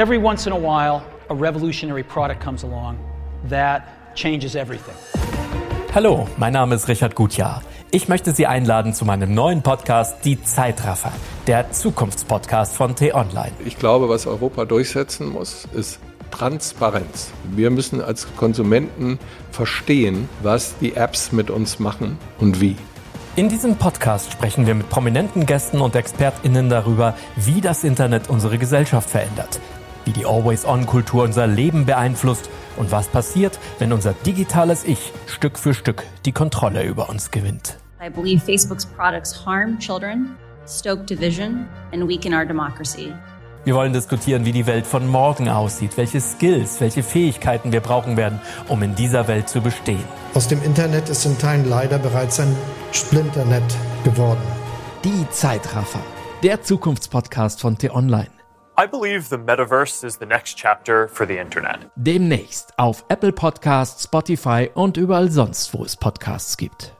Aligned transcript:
Every 0.00 0.16
once 0.16 0.46
in 0.46 0.54
a 0.54 0.58
while, 0.58 1.02
a 1.28 1.34
revolutionary 1.34 2.02
product 2.02 2.42
comes 2.42 2.64
along 2.64 2.96
that 3.50 3.82
changes 4.14 4.54
everything. 4.54 4.94
Hallo, 5.94 6.26
mein 6.38 6.54
Name 6.54 6.74
ist 6.74 6.88
Richard 6.88 7.14
Gutjahr. 7.14 7.62
Ich 7.90 8.08
möchte 8.08 8.32
Sie 8.32 8.46
einladen 8.46 8.94
zu 8.94 9.04
meinem 9.04 9.34
neuen 9.34 9.60
Podcast 9.60 10.24
Die 10.24 10.42
Zeitraffer, 10.42 11.12
der 11.46 11.70
Zukunftspodcast 11.72 12.76
von 12.76 12.96
T-Online. 12.96 13.52
Ich 13.66 13.76
glaube, 13.78 14.08
was 14.08 14.26
Europa 14.26 14.64
durchsetzen 14.64 15.28
muss, 15.28 15.68
ist 15.74 16.00
Transparenz. 16.30 17.30
Wir 17.54 17.68
müssen 17.68 18.00
als 18.00 18.26
Konsumenten 18.36 19.18
verstehen, 19.50 20.30
was 20.42 20.78
die 20.78 20.94
Apps 20.96 21.30
mit 21.30 21.50
uns 21.50 21.78
machen 21.78 22.16
und 22.38 22.62
wie. 22.62 22.74
In 23.36 23.50
diesem 23.50 23.76
Podcast 23.76 24.32
sprechen 24.32 24.66
wir 24.66 24.74
mit 24.74 24.88
prominenten 24.88 25.44
Gästen 25.44 25.80
und 25.80 25.94
ExpertInnen 25.94 26.70
darüber, 26.70 27.14
wie 27.36 27.60
das 27.60 27.84
Internet 27.84 28.30
unsere 28.30 28.58
Gesellschaft 28.58 29.08
verändert, 29.08 29.60
wie 30.04 30.12
die 30.12 30.26
Always-On-Kultur 30.26 31.24
unser 31.24 31.46
Leben 31.46 31.86
beeinflusst 31.86 32.48
und 32.76 32.90
was 32.90 33.08
passiert, 33.08 33.58
wenn 33.78 33.92
unser 33.92 34.12
digitales 34.12 34.84
Ich 34.84 35.12
Stück 35.26 35.58
für 35.58 35.74
Stück 35.74 36.04
die 36.24 36.32
Kontrolle 36.32 36.84
über 36.84 37.08
uns 37.08 37.30
gewinnt. 37.30 37.76
I 38.04 38.08
believe 38.08 38.40
Facebook's 38.44 38.86
products 38.86 39.44
harm 39.44 39.78
children, 39.78 40.36
stoke 40.66 41.04
division, 41.04 41.66
and 41.92 42.08
weaken 42.08 42.32
our 42.32 42.46
democracy. 42.46 43.12
Wir 43.64 43.74
wollen 43.74 43.92
diskutieren, 43.92 44.46
wie 44.46 44.52
die 44.52 44.66
Welt 44.66 44.86
von 44.86 45.06
morgen 45.06 45.50
aussieht, 45.50 45.98
welche 45.98 46.18
Skills, 46.18 46.80
welche 46.80 47.02
Fähigkeiten 47.02 47.72
wir 47.72 47.80
brauchen 47.80 48.16
werden, 48.16 48.40
um 48.68 48.82
in 48.82 48.94
dieser 48.94 49.28
Welt 49.28 49.50
zu 49.50 49.60
bestehen. 49.60 50.02
Aus 50.32 50.48
dem 50.48 50.62
Internet 50.62 51.10
ist 51.10 51.26
in 51.26 51.36
Teilen 51.36 51.68
leider 51.68 51.98
bereits 51.98 52.40
ein 52.40 52.56
Splinternet 52.92 53.62
geworden. 54.02 54.40
Die 55.04 55.28
Zeitraffer, 55.28 56.00
der 56.42 56.62
Zukunftspodcast 56.62 57.60
von 57.60 57.76
T-Online. 57.76 58.39
I 58.80 58.86
believe 58.86 59.28
the 59.28 59.36
metaverse 59.36 60.02
is 60.04 60.16
the 60.16 60.24
next 60.24 60.56
chapter 60.56 61.06
for 61.08 61.26
the 61.26 61.38
internet. 61.38 61.90
Demnächst 61.96 62.72
auf 62.78 63.04
Apple 63.10 63.32
Podcasts, 63.32 64.04
Spotify 64.04 64.70
und 64.72 64.96
überall 64.96 65.30
sonst, 65.30 65.74
wo 65.74 65.84
es 65.84 65.98
Podcasts 65.98 66.56
gibt. 66.56 66.94